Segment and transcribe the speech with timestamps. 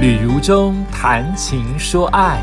[0.00, 2.40] 旅如中谈情说爱，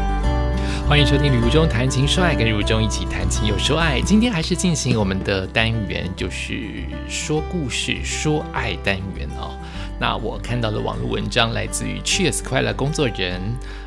[0.87, 3.99] 欢迎收听《旅途中谈情说爱》，跟如中一起谈情又说爱。
[4.01, 9.57] 今天还是进行我们的单元，就是说故事、说爱单元哦。
[9.99, 13.41] 那我看到的网络文章来自于 Cheers 快乐工作人，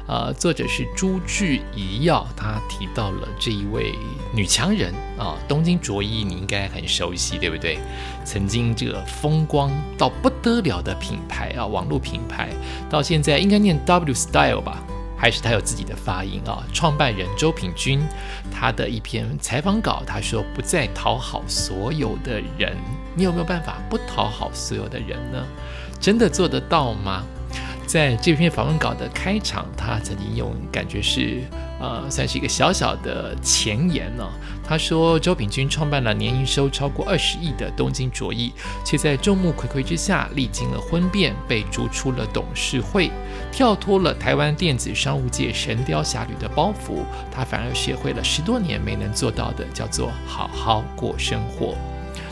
[0.09, 3.95] 呃，作者是朱志怡耀，他提到了这一位
[4.35, 7.79] 女强人啊，东京卓一，你应该很熟悉，对不对？
[8.25, 12.49] 曾经这个风光到不得了的品牌啊，网络品牌，
[12.91, 14.83] 到现在应该念 W Style 吧，
[15.17, 16.65] 还是他有自己的发音啊？
[16.73, 18.05] 创办人周品君，
[18.51, 22.77] 他的一篇采访稿，他说不再讨好所有的人，
[23.15, 25.45] 你有没有办法不讨好所有的人呢？
[26.01, 27.25] 真的做得到吗？
[27.87, 31.43] 在这篇访问稿的开场，他曾经用感觉是
[31.81, 34.25] 呃，算是一个小小的前言呢。
[34.63, 38.53] 他说，周秉君创办了年营收超过二十亿的东京卓艺，
[38.87, 43.11] 却在众目睽睽之下历经了婚变，被逐出了董事会，
[43.51, 51.75] 跳脱了台湾电子商务界神雕侠侣的包袱，他反而学会了十多年没能做到的，叫做好好过生活。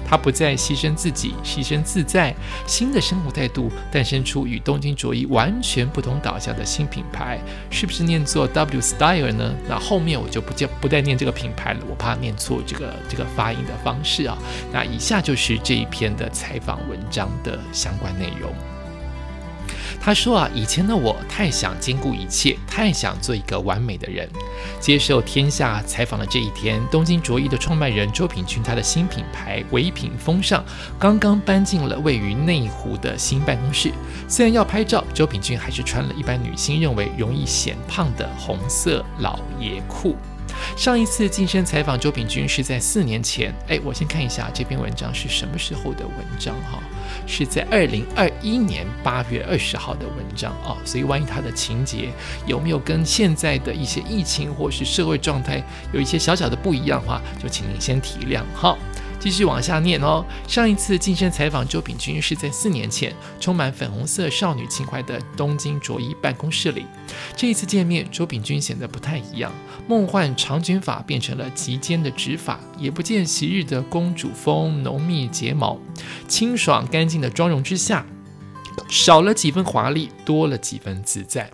[0.09, 2.35] 他不再牺牲自己，牺牲自在，
[2.67, 7.39] 新的生活态度诞生出与东京卓一完全不同导向的新品牌，
[7.71, 9.55] 是不是念作 W Style 呢？
[9.69, 14.39] 那后面我就不叫不再念这个品牌了，我怕念错这个这个发音的方式啊。
[14.73, 18.51] 那以下就是这一篇的采访文章的相关内容。
[20.01, 24.29] 他说啊，以前的我太想兼顾一切，太想做一个完美的人。
[24.81, 30.65] 接受天下采访的这一天，东京卓一的创办人周品君，他的新品牌唯品风尚
[30.99, 33.93] 刚刚搬进了位于内湖的新办公室。
[34.29, 40.17] 虽然要拍照，周品君还是穿了一般女性认为容易显胖的红色老爷裤。
[40.77, 43.55] 上一次晋升采访周炳军是在四年前。
[43.69, 46.81] 哎，我先看一下这篇文章是什么时候的文章哈。
[47.27, 52.11] 是在二零二一年八月二十号的文章啊，所以万一它的情节
[52.47, 58.77] 有没有跟现在的一些疫情或是社会状态有一些小小的不一样的话，就请您先体谅哈。
[59.19, 60.25] 继续往下念哦。
[60.47, 66.87] 上一次晋升采访周秉君是在四年前，充满粉红色少女情怀的东京卓一办公室里。
[67.37, 69.53] 这一次见面，周秉君显得不太一样，
[69.87, 75.79] 梦幻长卷发变成了及肩的直发，也不见昔日的公主风浓密睫毛，
[76.27, 78.07] 清爽干净的妆容之下，
[78.89, 81.51] 少了几分华丽，多了几分自在。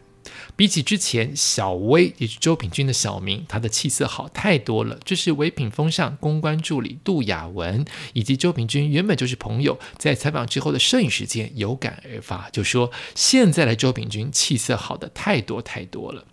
[0.57, 4.99] 比起之前，小薇也是周品君的小名，他的气色好太多了。
[5.05, 16.25] 这是唯品风尚公关助理杜雅文以及周品君原本就是朋友，在采访之后的摄影时间有感而发，就说现在的周品君气色好的太多太多了。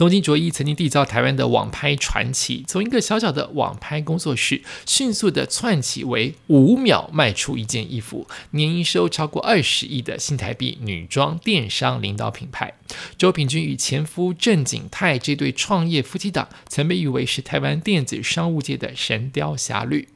[0.00, 12.72] 东京卓一曾经缔造台湾的网拍传奇，从一个小小的网拍工作室，迅速的窜起为五秒卖出一件衣服，年营收超过二十亿的新台币女装电商领导品牌。
[13.18, 20.08] 周品君与前夫郑景泰这对创业夫妻档，曾被誉为是台湾电子商务界的神雕侠侣。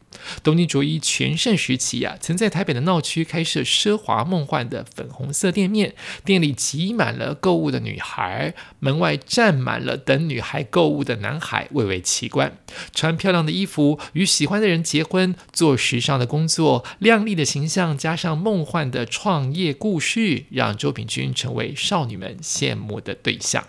[0.42, 5.94] 东京卓一全盛时期呀，曾在台北的闹区开设奢华梦幻的粉红色店面，
[6.24, 12.56] 店里挤满了购物的女孩，门外站满了等女孩购物的男孩，蔚为奇观。
[12.94, 23.64] 穿漂亮的衣服，与喜欢的人结婚，做时尚的工作，靓丽的形象加上梦幻的创业故事，让周品君成为少女们羡慕的对象。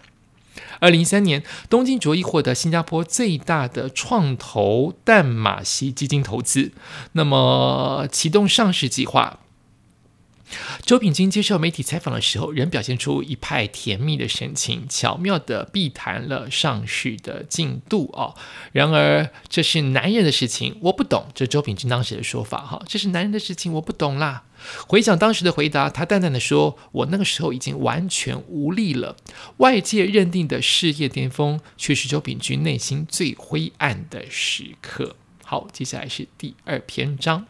[0.79, 6.71] 二零一三年，东京卓一获得新加坡最大的创投淡马锡基金投资，
[7.13, 9.39] 那么启动上市计划。
[10.85, 18.35] 周品君接受媒体采访的时候，仍表现出一派甜蜜的神情，巧妙的避谈了上市的进度哦。
[18.71, 21.27] 然而，这是男人的事情，我不懂。
[21.33, 24.43] 这周品君当时的说法哈，这是男人的事情，我不懂啦。
[24.87, 29.17] 回想当时的回答，他淡淡的说：“我那个时候已经完全无力了。
[29.57, 37.45] 外界认定的事业巅峰，却是周品君内心最灰暗的时刻。”好，接下来是第二篇章。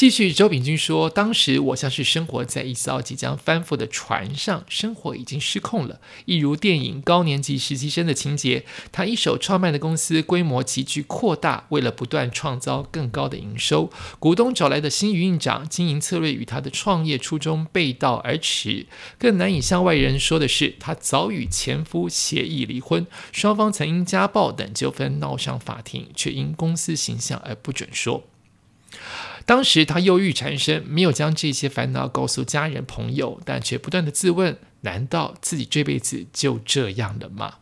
[0.00, 8.64] 继续，周秉钧说：“当时我像是生活在一艘即将翻覆的船上，生活已经失控了，一如电影高年级实习生的情节。
[8.90, 18.86] 他一手创办的公司规模急剧扩大，为了不断创造更高的营收，股东找来的新营运长经营策略与他的创业初衷背道而驰。
[19.18, 28.24] 更难以向外人说的是，他早与前夫协议离婚，双方曾因家暴等纠纷闹上法庭，却因公司形象而不准说。”
[29.46, 37.54] 当时他忧郁缠身，没有将这些烦恼告诉家人朋友，但却不断的自问：难道自己这辈子就这样了吗？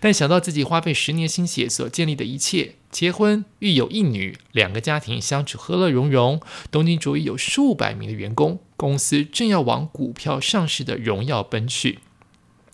[0.00, 6.40] 但想到自己花费十年心血所建立的一切，结婚育有一女，两个家庭相处和乐融融，
[6.70, 11.98] 东京卓一有数百名的员工，公司正要往股票上市的荣耀奔去。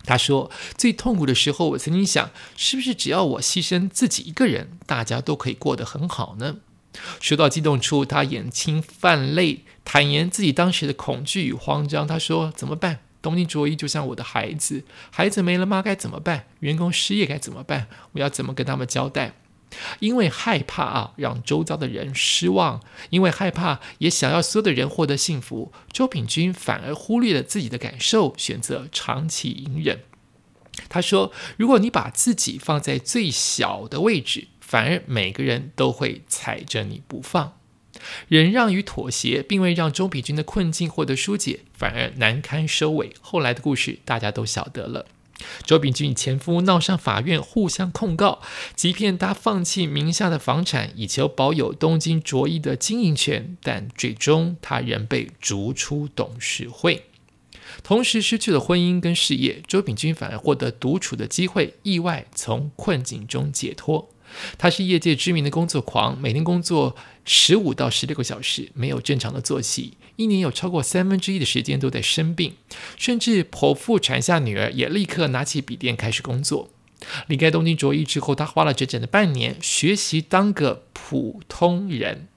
[0.04, 6.56] 他说：“最痛苦的时候，我曾经想，是不是只要我牺牲自己一个人，大家都可以过得很好呢？”
[7.20, 12.04] 说到激动处，他眼睛泛泪，坦言自己当时的恐惧与慌张。
[12.04, 12.98] 他说：“怎么办？
[13.22, 16.46] 东京卓一就像我的孩子，孩子没了妈该怎么办？
[16.60, 17.86] 员工失业该怎么办？
[18.12, 19.34] 我要怎么跟他们交代？
[20.00, 25.72] 因为害怕啊，让周遭的人失望；因为害怕，也想要所有的人获得幸福。
[25.92, 30.00] 周品君反而忽略了自己的感受，选择长期隐忍。
[30.88, 37.58] 他说：如果你把自己放在最小的位置。”反而每个人都会踩着你不放，
[38.26, 43.12] 忍让与妥协，并未让周秉君的困境获得疏解，反而难堪收尾。
[43.20, 45.04] 后来的故事大家都晓得了。
[45.66, 48.40] 周秉君与前夫闹上法院，互相控告，
[48.74, 57.04] 即便他放弃名下的房产，以求保有东京卓一的经营权，但最终他仍被逐出董事会，
[57.82, 59.62] 同时失去了婚姻跟事业。
[59.66, 64.10] 周秉君反而获得独处的机会，意外从困境中解脱。
[64.58, 72.54] 他是业界知名的工作狂，每天工作十五到十六个小时，没有正常的作息，一年有超过三分之一的时间都在生病，
[72.96, 76.70] 甚至剖腹产下女儿，也立刻拿起笔电开始工作。
[77.28, 82.28] 离开东京卓一之后，他花了整整的半年学习当个普通人，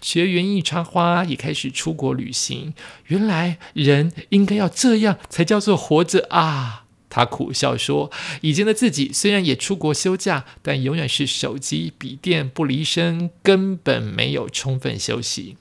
[0.00, 2.74] 学园艺插花，也开始出国旅行。
[3.06, 6.81] 原来人应该要这样才叫做活着啊！
[7.14, 8.10] 他苦笑说
[8.40, 15.58] ：“以前的自己虽然也出国休假，但永远是手机、笔电不离身，根本没有充分休息。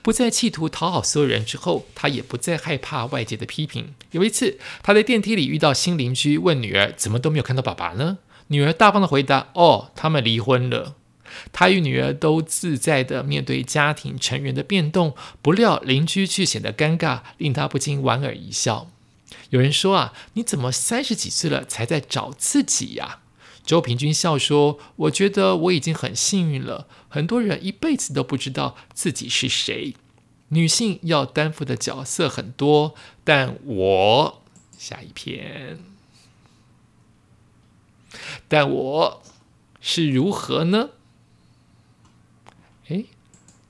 [0.00, 3.92] 不再企图讨好所有人之后，他也不再害怕外界的批评。
[4.12, 8.16] 有一次，他在电梯里遇到新邻居，问女儿怎么都没有看到爸爸呢？
[8.46, 10.94] 女儿大方的回答：‘哦，他们离婚了。’
[11.52, 18.90] 他与女儿都自在的面对家庭成员的变动，不料邻居却显得尴尬，令他不禁莞尔一笑。”
[19.50, 23.20] 有人说啊，你怎么三十几岁了才在找自己呀？
[23.64, 26.88] 周平君笑说：“我觉得我已经很幸运了。
[27.08, 29.94] 很多人一辈子都不知道自己是谁。
[30.48, 34.42] 女性要担负的角色很多，但我
[34.76, 35.78] 下一篇，
[38.48, 39.22] 但我
[39.80, 40.90] 是如何呢？
[42.88, 43.04] 哎，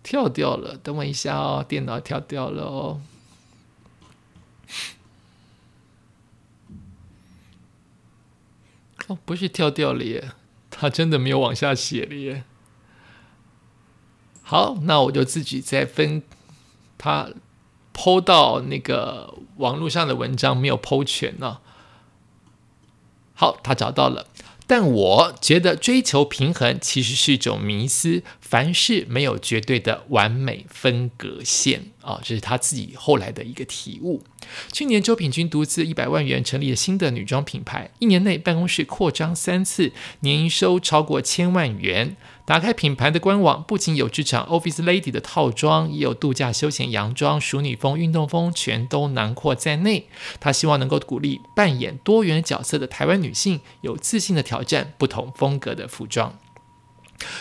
[0.02, 3.02] 跳掉了，等我一下哦，电脑跳掉了哦。”
[9.10, 10.30] 哦，不是跳掉了耶，
[10.70, 12.44] 他真的没有往下写了耶。
[14.40, 16.22] 好，那我就自己再分
[16.96, 17.30] 他
[17.92, 21.58] 剖到那个网络上的文章没有剖全呢。
[23.34, 24.28] 好，他找到了。
[24.68, 34.22] 但我觉得追求平衡其实是一种迷思，凡事没有绝对的完美分隔线啊，这是他自己后来的一个体悟。
[34.72, 42.16] 去年周品君独自一百万元成立了新的女装品牌，一年内办公室扩张三次，年营收超过千万元。
[42.44, 50.08] 打开品牌的官网，不仅有职场 Office Lady 的套装，也有度假休闲洋装、淑女风、运动风，全都囊括在内。
[50.40, 56.36] 她希望能够鼓励扮演多元角色的台湾女性，有自信的挑战不同风格的服装。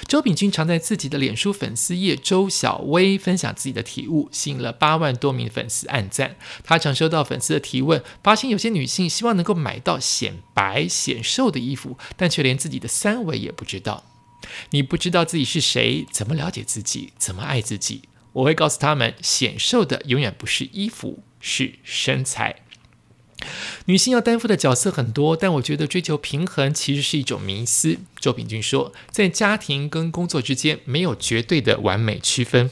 [0.07, 6.35] 周秉君常在自己的脸书粉丝页“周小薇”分享自己的体悟，吸引了八万多名粉丝按赞。
[6.63, 14.03] 他常收到粉丝的提问，发现有些女性希望能够买到显白显瘦的衣服，但却连自己的三围也不知道。
[14.71, 18.03] 你不知道自己是谁，怎么了解自己，怎么爱自己？
[18.33, 22.63] 我会告诉他们，显瘦的永远不是衣服，是身材。
[23.85, 27.97] 女性要担负的角色很多，但我觉得追求平衡其实是一种迷思。
[28.19, 32.69] 周品君说，在家庭跟工作之间没有绝对的完美区分，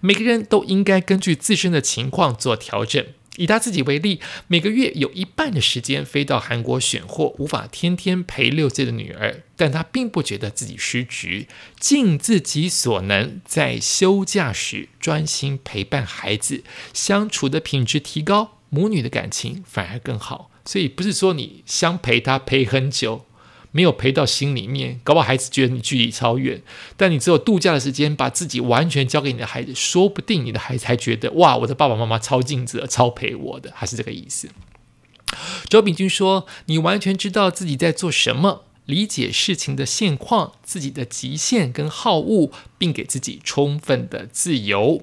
[0.00, 3.04] 每个人都应该根据自身的情况做调整。
[3.36, 11.48] 以他自己为例，每个月有一半的时间飞到韩国选货，无法天天陪六岁的女儿，但他并不觉得自己失职，
[11.80, 20.50] 尽自己所能，在休假时专心陪伴孩子，相处的品质提高，母女的感情反而更好。
[20.64, 23.24] 所以不是说你相陪他陪很久。
[23.76, 26.62] 没有陪到心里面，搞不好孩子觉得你距离超远。
[26.96, 34.48] 但你只有度假的时间，把自己完全交给你的孩子，说不定你的孩子还觉得哇，我的爸爸妈妈超尽责、超陪我的，还是这个意思。
[35.68, 45.02] 周炳君说：“你完全知道自己在做什么，理解事情的现况、自己的极限跟好恶，并给自己充分的自由。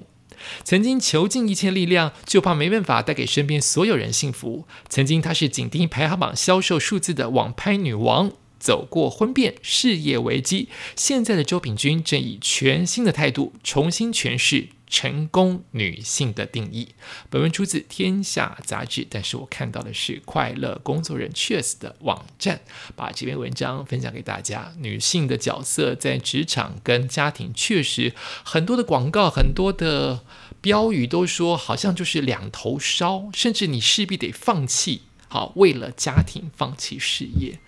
[0.64, 4.66] 曾经囚禁一切力量，就怕没办法带给身边所有人幸福。
[4.88, 8.32] 曾经她是紧盯排行榜销售数字的网拍女王，
[8.62, 10.68] 走过婚变、事业危机。
[10.94, 14.68] 现在的周品君正以全新的态度重新诠释。
[14.92, 16.88] 成功女性的定义。
[17.30, 22.60] 本文出自《天下》杂志，但是我看到的是快乐工作人 Cheers 的网站，
[22.94, 24.74] 把这篇文章分享给大家。
[24.76, 28.12] 女性的角色在职场跟家庭，确实
[28.44, 30.26] 很多的广告、很多的
[30.60, 37.58] 标语都说，好像就是两头烧，甚至你势必得放弃，好为了家庭放弃事业。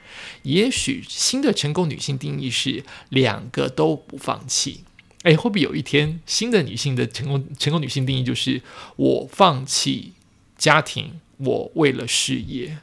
[0.42, 4.84] 也许新的成功女性定义是两个都不放弃。
[5.22, 8.60] 哎，会不会有一天，新的女性的成功成功女性定义就是
[8.96, 10.12] 我放弃
[10.58, 12.76] 家庭，我为了事业？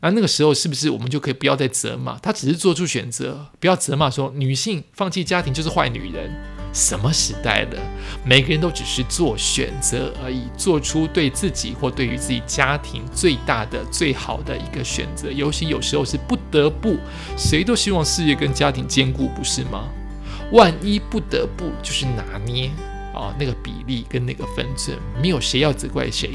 [0.00, 2.30] 那那个时候是不是我们就可以不要再责骂她？
[2.30, 6.55] 只是做出选择，不要责骂说女性放弃家庭就是坏女人。
[6.76, 7.80] 什么时代了？
[8.22, 15.32] 每个人都只是做选择而已，做出对自己或对于自己家庭最大的、最好的一个选择。
[15.32, 16.98] 尤其有时候是不得不，
[17.34, 19.88] 谁都希望事业跟家庭兼顾，不是吗？
[20.52, 22.70] 万一不得不就是拿捏
[23.14, 26.30] 啊，那个比例跟那个分寸，没有谁要责怪谁。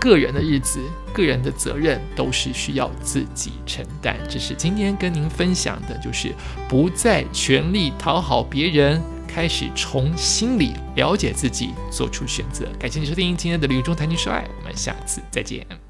[0.00, 0.80] 个人的日子，
[1.12, 4.16] 个人的责任都是需要自己承担。
[4.28, 6.34] 这是今天跟您分享的，就是
[6.68, 9.00] 不再全力讨好别人，
[9.36, 12.64] 开始从心里了解自己，做出选择。
[12.80, 15.85] 感谢你收听今天的旅中谈情说爱，我们下次再见。